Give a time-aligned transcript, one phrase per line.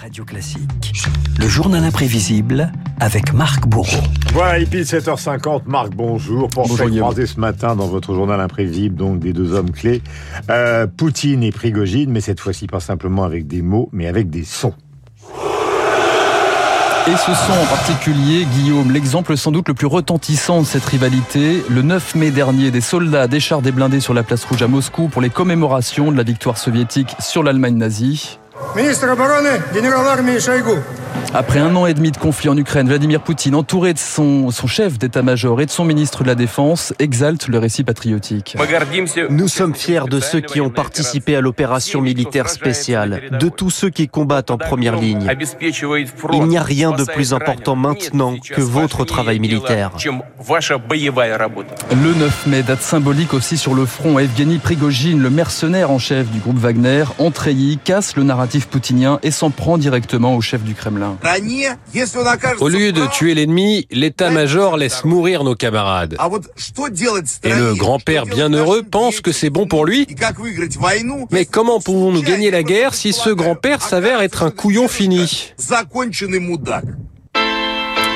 [0.00, 0.94] Radio Classique.
[1.38, 4.02] Le journal imprévisible avec Marc Bourreau.
[4.32, 5.62] Voilà, il pile 7h50.
[5.66, 6.48] Marc, bonjour.
[6.48, 10.00] Pour croiser ce matin dans votre journal imprévisible, donc des deux hommes clés,
[10.48, 14.44] euh, Poutine et Prigogine, mais cette fois-ci pas simplement avec des mots, mais avec des
[14.44, 14.72] sons.
[17.06, 21.62] Et ce son en particulier, Guillaume, l'exemple sans doute le plus retentissant de cette rivalité.
[21.68, 25.08] Le 9 mai dernier, des soldats déchargent des blindés sur la place rouge à Moscou
[25.08, 28.38] pour les commémorations de la victoire soviétique sur l'Allemagne nazie.
[28.75, 30.77] Министр обороны генерал армии Шойгу.
[31.37, 34.67] Après un an et demi de conflit en Ukraine, Vladimir Poutine, entouré de son, son
[34.67, 38.55] chef d'état-major et de son ministre de la Défense, exalte le récit patriotique.
[39.29, 43.89] Nous sommes fiers de ceux qui ont participé à l'opération militaire spéciale, de tous ceux
[43.89, 45.29] qui combattent en première ligne.
[46.31, 49.91] Il n'y a rien de plus important maintenant que votre travail militaire.
[49.99, 50.11] Le
[52.13, 54.19] 9 mai, date symbolique aussi sur le front.
[54.19, 59.30] Evgeny Prigogine, le mercenaire en chef du groupe Wagner, entreilli, casse le narratif poutinien et
[59.30, 61.16] s'en prend directement au chef du Kremlin.
[62.60, 66.16] Au lieu de tuer l'ennemi, l'état-major laisse mourir nos camarades.
[67.44, 70.06] Et le grand-père bienheureux pense que c'est bon pour lui
[71.30, 75.52] Mais comment pouvons-nous gagner la guerre si ce grand-père s'avère être un couillon fini?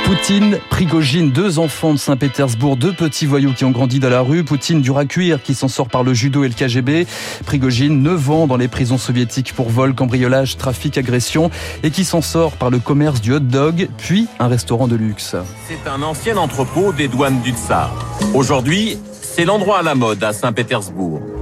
[0.04, 4.44] Poutine, Prigogine, deux enfants de Saint-Pétersbourg, deux petits voyous qui ont grandi dans la rue.
[4.44, 7.06] Poutine, dur à cuire, qui s'en sort par le judo et le KGB.
[7.46, 11.50] Prigogine, 9 ans dans les prisons soviétiques pour vol, cambriolage, trafic, agression,
[11.82, 15.36] et qui s'en sort par le commerce du hot dog, puis un restaurant de luxe.
[15.66, 17.90] C'est un ancien entrepôt des douanes du Tsar.
[18.34, 21.33] Aujourd'hui, c'est l'endroit à la mode à Saint-Pétersbourg.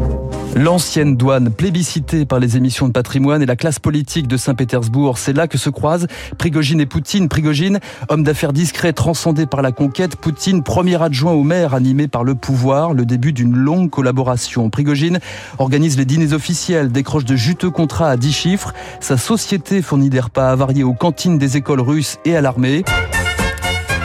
[0.54, 5.32] L'ancienne douane plébiscitée par les émissions de patrimoine et la classe politique de Saint-Pétersbourg, c'est
[5.32, 7.30] là que se croisent Prigogine et Poutine.
[7.30, 10.16] Prigogine, homme d'affaires discret, transcendé par la conquête.
[10.16, 12.92] Poutine, premier adjoint au maire, animé par le pouvoir.
[12.92, 14.68] Le début d'une longue collaboration.
[14.68, 15.20] Prigogine
[15.58, 18.74] organise les dîners officiels, décroche de juteux contrats à 10 chiffres.
[19.00, 22.84] Sa société fournit des repas avariés aux cantines des écoles russes et à l'armée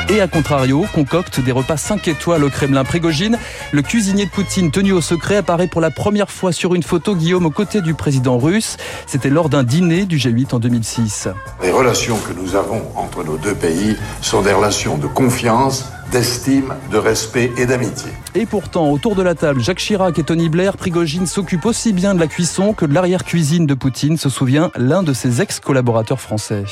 [0.09, 2.83] et à contrario, concocte des repas 5 étoiles au Kremlin.
[2.83, 3.37] Prigogine,
[3.71, 7.15] le cuisinier de Poutine tenu au secret, apparaît pour la première fois sur une photo,
[7.15, 8.77] Guillaume, aux côtés du président russe.
[9.05, 11.27] C'était lors d'un dîner du G8 en 2006.
[11.61, 16.73] Les relations que nous avons entre nos deux pays sont des relations de confiance, d'estime,
[16.91, 18.11] de respect et d'amitié.
[18.35, 22.15] Et pourtant, autour de la table, Jacques Chirac et Tony Blair, Prigogine s'occupe aussi bien
[22.15, 26.63] de la cuisson que de l'arrière-cuisine de Poutine, se souvient l'un de ses ex-collaborateurs français.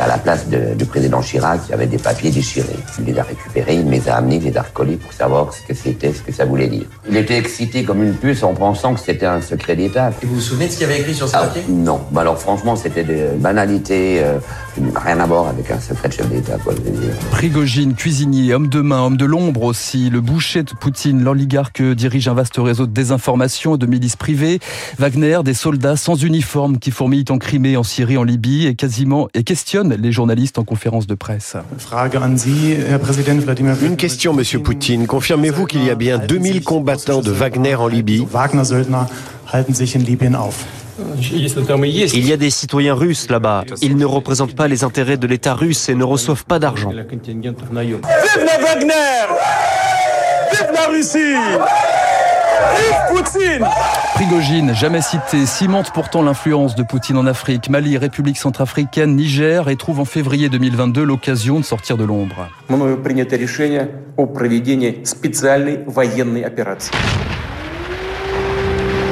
[0.00, 2.66] À la place de- du président Chirac, il y avait des papiers déchirés.
[2.98, 5.52] Il les a récupérés, il me les a amenés, il les a recollés pour savoir
[5.52, 6.84] ce que c'était, ce que ça voulait dire.
[7.08, 10.10] Il était excité comme une puce en pensant que c'était un secret d'État.
[10.22, 11.62] Et vous vous souvenez de ce qu'il y avait écrit sur ce Ah, papier?
[11.68, 14.38] non, Bah alors franchement, c'était des banalités, euh,
[14.96, 17.14] rien à voir avec un secret de chef d'État, quoi, je veux dire.
[17.30, 22.28] Prigogine, cuisinier, homme de main, homme de l'ombre aussi, le boucher de Poutine, l'oligarque dirige
[22.28, 24.58] un vaste réseau de désinformation et de milices privées.
[24.98, 29.28] Wagner, des soldats sans uniforme qui fourmillent en Crimée, en Syrie, en Libye et quasiment
[29.34, 31.56] et questionnent les journalistes en conférence de presse.
[33.82, 35.06] Une question, Monsieur Poutine.
[35.06, 38.26] Confirmez-vous qu'il y a bien 2000 combattants de Wagner en Libye?
[42.14, 43.64] Il y a des citoyens russes là-bas.
[43.80, 46.90] Ils ne représentent pas les intérêts de l'État russe et ne reçoivent pas d'argent.
[46.90, 48.92] Vive la Wagner
[50.52, 51.36] Vive la Russie
[53.08, 53.64] Poutine.
[54.14, 59.76] Prigogine, jamais cité, cimente pourtant l'influence de Poutine en Afrique, Mali, République centrafricaine, Niger et
[59.76, 62.48] trouve en février 2022 l'occasion de sortir de l'ombre.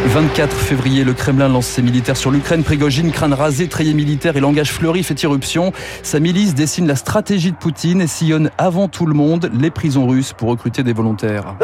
[0.07, 2.65] 24 février, le Kremlin lance ses militaires sur l'Ukraine.
[2.65, 5.73] Prigogine, crâne rasé, treillis militaire et langage fleuri fait irruption.
[6.03, 10.07] Sa milice dessine la stratégie de Poutine et sillonne avant tout le monde les prisons
[10.07, 11.55] russes pour recruter des volontaires.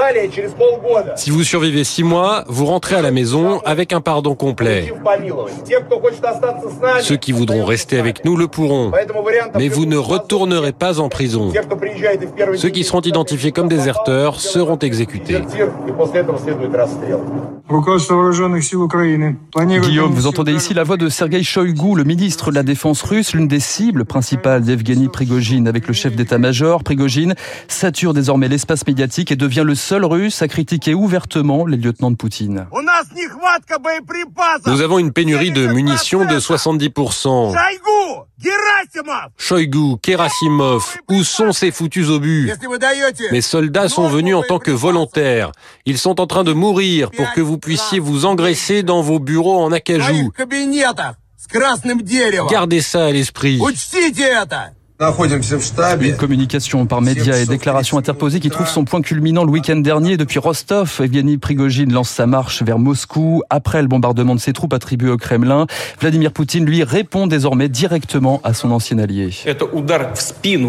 [1.16, 4.92] Si vous survivez six mois, vous rentrez à la maison avec un pardon complet.
[7.00, 8.92] Ceux qui voudront rester avec nous le pourront.
[9.56, 11.53] Mais vous ne retournerez pas en prison.
[12.56, 15.41] Ceux qui seront identifiés comme déserteurs seront exécutés.
[19.81, 23.34] Guillaume, vous entendez ici la voix de Sergei Shoigu, le ministre de la Défense russe,
[23.34, 25.68] l'une des cibles principales d'Evgeny Prigogine.
[25.68, 27.34] Avec le chef d'état-major, Prigogine
[27.68, 32.16] sature désormais l'espace médiatique et devient le seul russe à critiquer ouvertement les lieutenants de
[32.16, 32.66] Poutine.
[34.66, 37.54] Nous avons une pénurie de munitions de 70%.
[39.38, 42.50] Shoigu, Kerasimov, où sont ces foutus obus?
[43.33, 45.53] Mes soldats sont venus en tant que volontaires.
[45.86, 49.60] Ils sont en train de mourir pour que vous puissiez vous engraisser dans vos bureaux
[49.62, 50.30] en acajou.
[52.50, 53.59] Gardez ça à l'esprit.
[54.98, 60.16] Une communication par médias et déclarations interposées qui trouve son point culminant le week-end dernier
[60.16, 61.03] depuis Rostov.
[61.03, 65.19] Evgeny Prigogine lance sa marche vers Moscou après le bombardement de ses troupes attribuées au
[65.19, 65.66] Kremlin.
[66.01, 69.28] Vladimir Poutine, lui, répond désormais directement à son ancien allié.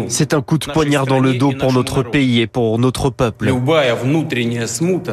[0.08, 3.50] C'est un coup de poignard dans le dos pour notre pays et pour notre peuple.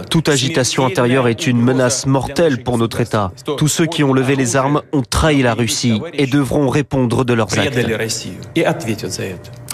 [0.09, 3.31] Toute agitation intérieure est une menace mortelle pour notre État.
[3.57, 7.33] Tous ceux qui ont levé les armes ont trahi la Russie et devront répondre de
[7.33, 7.79] leurs actes.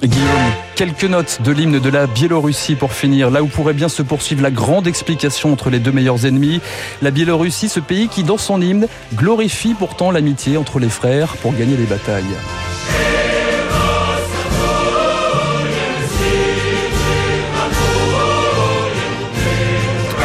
[0.03, 4.01] Guillaume, quelques notes de l'hymne de la Biélorussie pour finir, là où pourrait bien se
[4.01, 6.59] poursuivre la grande explication entre les deux meilleurs ennemis.
[7.01, 11.53] La Biélorussie, ce pays qui, dans son hymne, glorifie pourtant l'amitié entre les frères pour
[11.53, 12.23] gagner les batailles.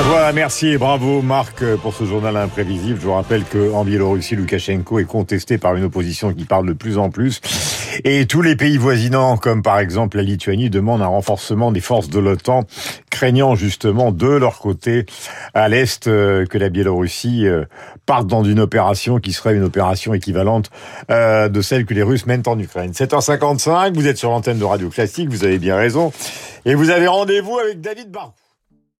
[0.08, 2.98] Voilà, merci et bravo Marc pour ce journal imprévisible.
[3.00, 6.96] Je vous rappelle qu'en Biélorussie, Loukachenko est contesté par une opposition qui parle de plus
[6.96, 7.40] en plus.
[8.04, 12.08] Et tous les pays voisinants, comme par exemple la Lituanie, demandent un renforcement des forces
[12.08, 12.64] de l'OTAN,
[13.10, 15.06] craignant justement de leur côté,
[15.54, 17.64] à l'Est, euh, que la Biélorussie euh,
[18.04, 20.70] parte dans une opération qui serait une opération équivalente
[21.10, 22.92] euh, de celle que les Russes mènent en Ukraine.
[22.92, 26.12] 7h55, vous êtes sur l'antenne de Radio Classique, vous avez bien raison.
[26.64, 28.32] Et vous avez rendez-vous avec David Barou.